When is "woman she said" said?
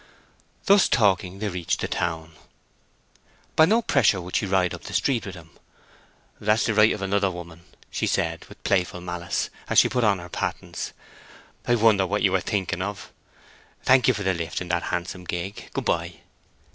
7.29-8.45